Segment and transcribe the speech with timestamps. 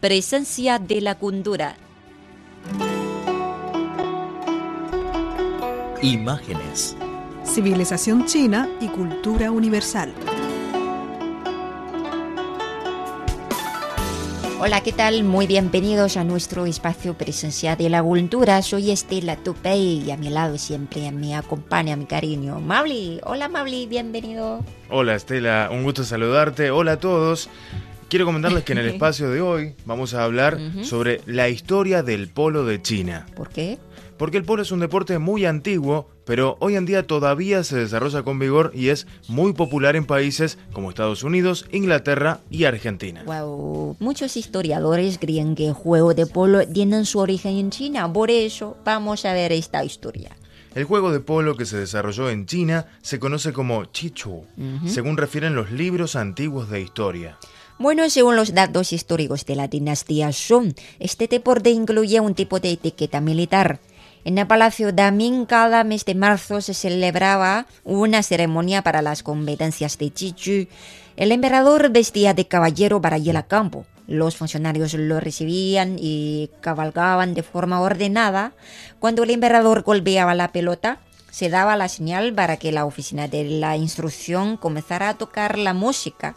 [0.00, 1.76] Presencia de la cultura.
[6.00, 6.96] Imágenes.
[7.44, 10.14] Civilización china y cultura universal.
[14.58, 15.22] Hola, ¿qué tal?
[15.22, 18.62] Muy bienvenidos a nuestro espacio Presencia de la Cultura.
[18.62, 23.20] Soy Estela Tupey y a mi lado siempre me acompaña mi cariño Mauli.
[23.24, 24.64] Hola Mauli, bienvenido.
[24.88, 26.70] Hola Estela, un gusto saludarte.
[26.70, 27.50] Hola a todos.
[28.10, 32.28] Quiero comentarles que en el espacio de hoy vamos a hablar sobre la historia del
[32.28, 33.24] polo de China.
[33.36, 33.78] ¿Por qué?
[34.18, 38.24] Porque el polo es un deporte muy antiguo, pero hoy en día todavía se desarrolla
[38.24, 43.22] con vigor y es muy popular en países como Estados Unidos, Inglaterra y Argentina.
[43.24, 43.96] Wow.
[44.00, 48.76] Muchos historiadores creen que el juego de polo tiene su origen en China, por eso
[48.84, 50.36] vamos a ver esta historia.
[50.74, 54.44] El juego de polo que se desarrolló en China se conoce como Chichu,
[54.86, 57.38] según refieren los libros antiguos de historia.
[57.80, 62.72] Bueno, según los datos históricos de la dinastía Song, este deporte incluye un tipo de
[62.72, 63.80] etiqueta militar.
[64.22, 69.96] En el Palacio Daming cada mes de marzo se celebraba una ceremonia para las competencias
[69.96, 70.68] de Chichu.
[71.16, 73.86] El emperador vestía de caballero para ir a campo.
[74.06, 78.52] Los funcionarios lo recibían y cabalgaban de forma ordenada.
[78.98, 81.00] Cuando el emperador golpeaba la pelota,
[81.30, 85.72] se daba la señal para que la oficina de la instrucción comenzara a tocar la
[85.72, 86.36] música.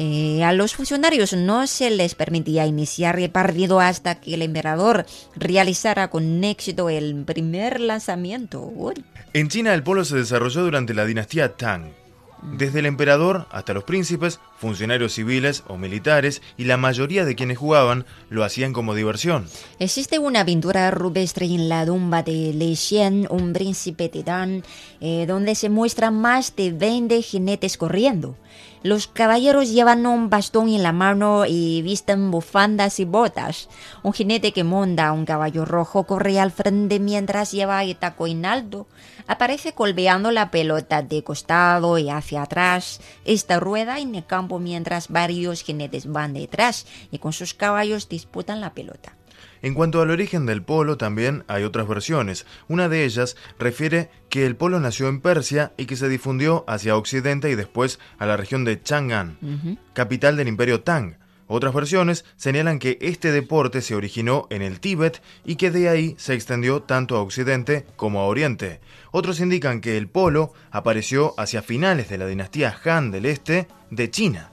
[0.00, 5.06] Eh, a los funcionarios no se les permitía iniciar el partido hasta que el emperador
[5.34, 8.62] realizara con éxito el primer lanzamiento.
[8.62, 8.94] Uy.
[9.32, 11.90] En China el polo se desarrolló durante la dinastía Tang.
[12.42, 17.58] Desde el emperador hasta los príncipes, funcionarios civiles o militares y la mayoría de quienes
[17.58, 19.48] jugaban lo hacían como diversión.
[19.80, 24.62] Existe una pintura rupestre en la tumba de Li Xian, un príncipe titán,
[25.00, 28.36] eh, donde se muestran más de 20 jinetes corriendo.
[28.82, 33.68] Los caballeros llevan un bastón en la mano y visten bufandas y botas.
[34.02, 38.46] Un jinete que monta un caballo rojo corre al frente mientras lleva el taco en
[38.46, 38.86] alto.
[39.26, 43.00] Aparece colbeando la pelota de costado y hacia atrás.
[43.24, 48.60] Esta rueda en el campo mientras varios jinetes van detrás y con sus caballos disputan
[48.60, 49.17] la pelota.
[49.62, 52.46] En cuanto al origen del polo, también hay otras versiones.
[52.68, 56.96] Una de ellas refiere que el polo nació en Persia y que se difundió hacia
[56.96, 61.16] Occidente y después a la región de Chang'an, capital del imperio Tang.
[61.50, 66.14] Otras versiones señalan que este deporte se originó en el Tíbet y que de ahí
[66.18, 68.80] se extendió tanto a Occidente como a Oriente.
[69.12, 74.10] Otros indican que el polo apareció hacia finales de la dinastía Han del Este de
[74.10, 74.50] China.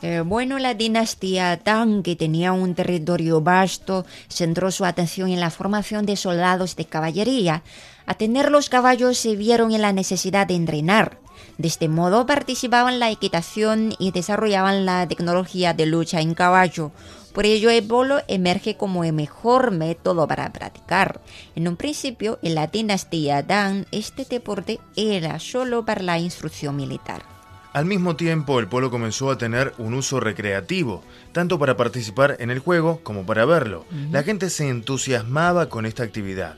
[0.00, 5.50] Eh, bueno, la dinastía Tang, que tenía un territorio vasto, centró su atención en la
[5.50, 7.62] formación de soldados de caballería.
[8.06, 11.18] A tener los caballos se vieron en la necesidad de entrenar.
[11.56, 16.92] De este modo participaban en la equitación y desarrollaban la tecnología de lucha en caballo.
[17.32, 21.20] Por ello el polo emerge como el mejor método para practicar.
[21.56, 27.37] En un principio, en la dinastía Tang, este deporte era solo para la instrucción militar.
[27.72, 31.02] Al mismo tiempo, el polo comenzó a tener un uso recreativo,
[31.32, 33.84] tanto para participar en el juego como para verlo.
[34.10, 36.56] La gente se entusiasmaba con esta actividad.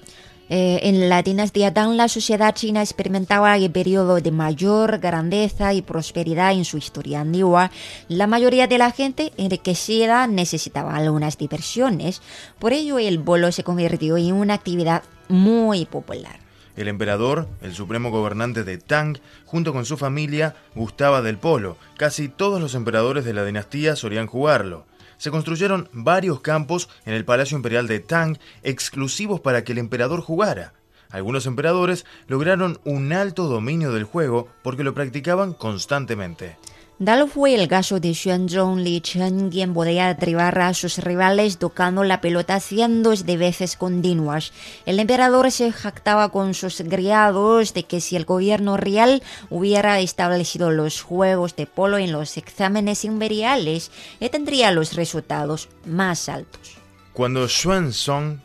[0.52, 5.80] Eh, en la dinastía Tang, la sociedad china experimentaba el periodo de mayor grandeza y
[5.80, 7.70] prosperidad en su historia antigua.
[8.08, 12.20] La mayoría de la gente enriquecida necesitaba algunas diversiones,
[12.58, 16.49] por ello el polo se convirtió en una actividad muy popular.
[16.76, 21.76] El emperador, el supremo gobernante de Tang, junto con su familia, gustaba del polo.
[21.96, 24.86] Casi todos los emperadores de la dinastía solían jugarlo.
[25.18, 30.20] Se construyeron varios campos en el Palacio Imperial de Tang exclusivos para que el emperador
[30.20, 30.72] jugara.
[31.10, 36.56] Algunos emperadores lograron un alto dominio del juego porque lo practicaban constantemente.
[37.02, 42.04] Tal fue el caso de Xuanzong Li Chen, quien podía derribar a sus rivales tocando
[42.04, 44.52] la pelota cientos de veces continuas.
[44.84, 50.70] El emperador se jactaba con sus criados de que si el gobierno real hubiera establecido
[50.72, 56.76] los juegos de polo en los exámenes imperiales, él tendría los resultados más altos.
[57.14, 58.40] Cuando Xuanzong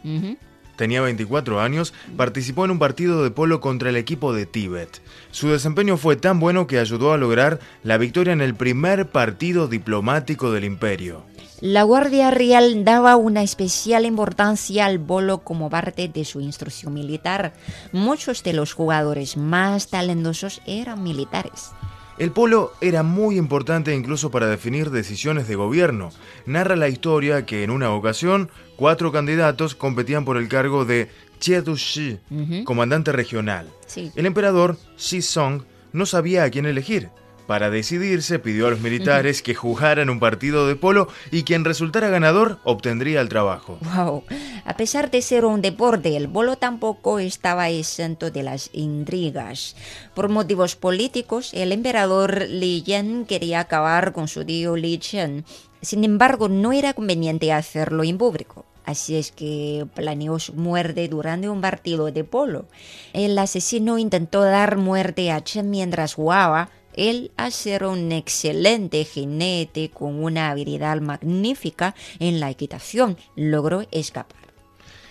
[0.76, 5.02] tenía 24 años, participó en un partido de polo contra el equipo de Tíbet.
[5.32, 9.68] Su desempeño fue tan bueno que ayudó a lograr la victoria en el primer partido
[9.68, 11.24] diplomático del imperio.
[11.62, 17.54] La Guardia Real daba una especial importancia al polo como parte de su instrucción militar.
[17.94, 21.72] Muchos de los jugadores más talentosos eran militares.
[22.18, 26.12] El polo era muy importante incluso para definir decisiones de gobierno.
[26.46, 31.10] Narra la historia que en una ocasión cuatro candidatos competían por el cargo de
[31.40, 33.70] Chiedu-shi, comandante regional.
[34.16, 37.10] El emperador Shi Song no sabía a quién elegir.
[37.48, 42.10] Para decidirse pidió a los militares que jugaran un partido de polo y quien resultara
[42.10, 43.78] ganador obtendría el trabajo.
[43.96, 44.24] Wow.
[44.66, 49.76] A pesar de ser un deporte, el polo tampoco estaba exento de las intrigas.
[50.16, 55.46] Por motivos políticos, el emperador Li Yan quería acabar con su tío Li Chen.
[55.82, 58.66] Sin embargo, no era conveniente hacerlo en público.
[58.86, 62.66] Así es que planeó su muerte durante un partido de polo.
[63.14, 69.90] El asesino intentó dar muerte a Chen mientras jugaba, él, a ser un excelente jinete
[69.90, 74.46] con una habilidad magnífica en la equitación, logró escapar.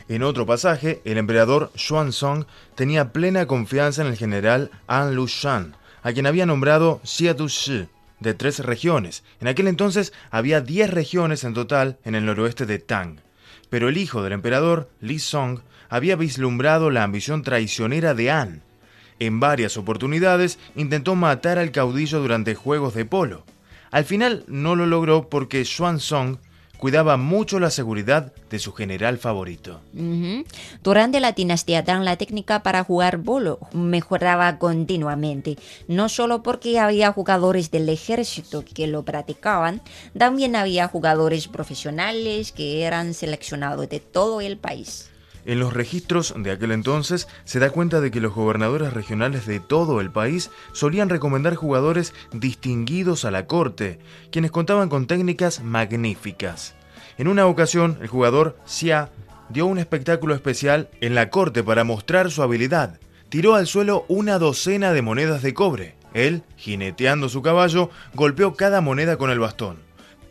[0.08, 6.12] En otro pasaje, el emperador Xuanzong tenía plena confianza en el general An Lushan, a
[6.12, 7.88] quien había nombrado Xiadu Shi,
[8.20, 9.24] de tres regiones.
[9.40, 13.20] En aquel entonces había diez regiones en total en el noroeste de Tang.
[13.70, 18.62] Pero el hijo del emperador, Li Song, había vislumbrado la ambición traicionera de An
[19.26, 23.44] en varias oportunidades intentó matar al caudillo durante juegos de polo.
[23.90, 26.38] Al final no lo logró porque Xuan Song
[26.84, 29.80] cuidaba mucho la seguridad de su general favorito.
[30.82, 35.56] Durante la dinastía Tang, la técnica para jugar polo mejoraba continuamente,
[35.88, 39.80] no solo porque había jugadores del ejército que lo practicaban,
[40.18, 45.10] también había jugadores profesionales que eran seleccionados de todo el país.
[45.46, 49.60] En los registros de aquel entonces se da cuenta de que los gobernadores regionales de
[49.60, 53.98] todo el país solían recomendar jugadores distinguidos a la corte,
[54.30, 56.74] quienes contaban con técnicas magníficas.
[57.18, 59.10] En una ocasión, el jugador Xia
[59.50, 62.98] dio un espectáculo especial en la corte para mostrar su habilidad.
[63.28, 65.96] Tiró al suelo una docena de monedas de cobre.
[66.14, 69.78] Él, jineteando su caballo, golpeó cada moneda con el bastón.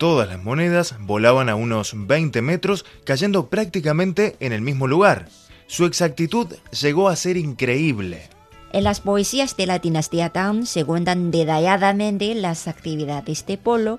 [0.04, 5.30] Todas las monedas volaban a unos 20 metros, cayendo prácticamente en el mismo lugar.
[5.66, 6.48] Su exactitud
[6.78, 8.28] llegó a ser increíble.
[8.74, 13.98] En las poesías de la dinastía Tang se cuentan detalladamente las actividades de polo,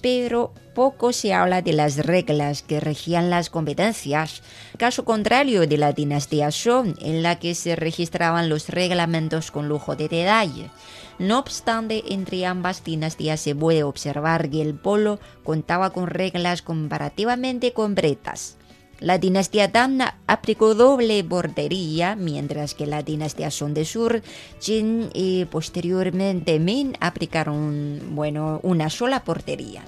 [0.00, 4.42] pero poco se habla de las reglas que regían las competencias,
[4.76, 9.96] caso contrario de la dinastía Song, en la que se registraban los reglamentos con lujo
[9.96, 10.70] de detalle.
[11.18, 17.72] No obstante, entre ambas dinastías se puede observar que el polo contaba con reglas comparativamente
[17.72, 18.58] completas.
[19.00, 24.22] La dinastía Tang aplicó doble portería, mientras que la dinastía Song de Sur,
[24.60, 29.84] Jin y posteriormente Min aplicaron, bueno, una sola portería.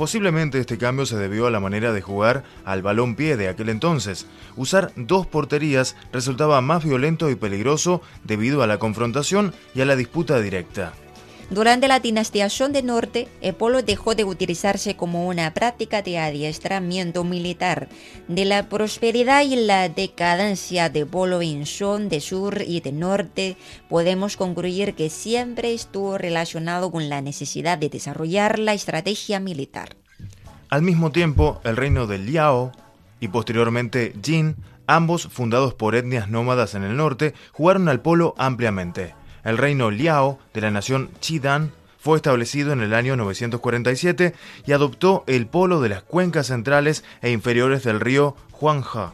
[0.00, 3.68] Posiblemente este cambio se debió a la manera de jugar al balón pie de aquel
[3.68, 4.26] entonces.
[4.56, 9.96] Usar dos porterías resultaba más violento y peligroso debido a la confrontación y a la
[9.96, 10.94] disputa directa.
[11.50, 16.16] Durante la dinastía Song de Norte, el polo dejó de utilizarse como una práctica de
[16.16, 17.88] adiestramiento militar.
[18.28, 23.56] De la prosperidad y la decadencia de polo en Song de Sur y de Norte,
[23.88, 29.96] podemos concluir que siempre estuvo relacionado con la necesidad de desarrollar la estrategia militar.
[30.68, 32.70] Al mismo tiempo, el reino de Liao
[33.18, 34.54] y posteriormente Jin,
[34.86, 39.14] ambos fundados por etnias nómadas en el norte, jugaron al polo ampliamente.
[39.44, 44.34] El reino Liao de la nación Chidan fue establecido en el año 947
[44.66, 49.10] y adoptó el polo de las cuencas centrales e inferiores del río Huanghe.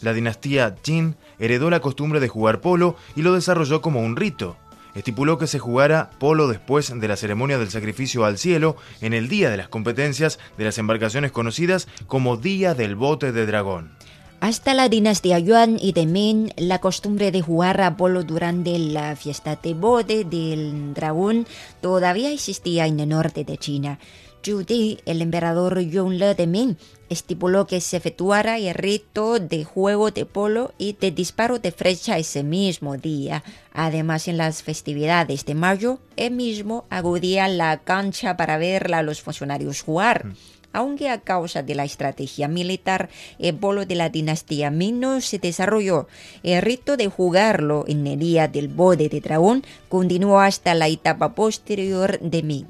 [0.00, 4.56] La dinastía Jin heredó la costumbre de jugar polo y lo desarrolló como un rito.
[4.94, 9.28] Estipuló que se jugara polo después de la ceremonia del sacrificio al cielo en el
[9.28, 13.92] día de las competencias de las embarcaciones conocidas como Día del Bote de Dragón.
[14.40, 19.14] Hasta la dinastía Yuan y de Ming, la costumbre de jugar a polo durante la
[19.14, 21.46] fiesta de bote del dragón
[21.82, 23.98] todavía existía en el norte de China.
[24.42, 26.76] Zhu Di, el emperador Yongle de Ming,
[27.10, 32.16] estipuló que se efectuara el rito de juego de polo y de disparo de flecha
[32.16, 33.44] ese mismo día.
[33.74, 39.02] Además, en las festividades de mayo, él mismo acudía a la cancha para ver a
[39.02, 40.28] los funcionarios jugar.
[40.28, 40.34] Mm
[40.72, 43.08] aunque a causa de la estrategia militar,
[43.38, 46.08] el polo de la dinastía Ming no se desarrolló.
[46.42, 51.34] El rito de jugarlo en el día del bode de dragón continuó hasta la etapa
[51.34, 52.66] posterior de Ming.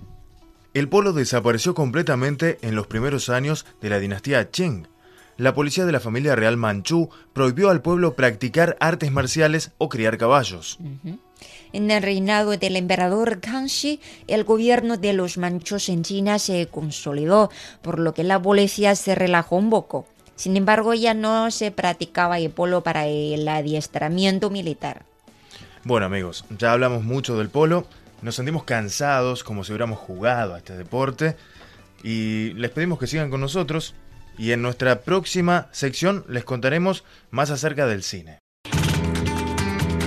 [0.73, 4.87] El polo desapareció completamente en los primeros años de la dinastía Qing.
[5.41, 10.19] La policía de la familia real manchú prohibió al pueblo practicar artes marciales o criar
[10.19, 10.79] caballos.
[11.73, 17.51] En el reinado del emperador Kangxi, el gobierno de los manchos en China se consolidó,
[17.81, 20.07] por lo que la policía se relajó un poco.
[20.37, 25.07] Sin embargo, ya no se practicaba el polo para el adiestramiento militar.
[25.85, 27.87] Bueno amigos, ya hablamos mucho del polo,
[28.21, 31.37] nos sentimos cansados como si hubiéramos jugado a este deporte
[32.03, 33.95] y les pedimos que sigan con nosotros
[34.39, 38.39] y en nuestra próxima sección les contaremos más acerca del cine.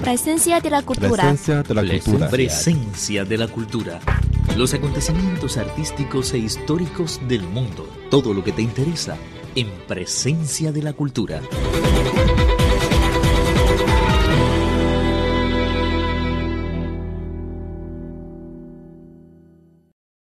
[0.01, 1.23] Presencia de la cultura.
[1.23, 2.29] Presencia de la cultura.
[2.29, 3.99] Presencia de la cultura.
[4.57, 7.87] Los acontecimientos artísticos e históricos del mundo.
[8.09, 9.17] Todo lo que te interesa
[9.55, 11.41] en Presencia de la cultura.